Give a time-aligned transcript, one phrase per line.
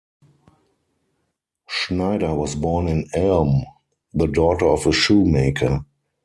[1.67, 3.63] Schneider was born in Elm,
[4.15, 5.85] the daughter of a shoemaker.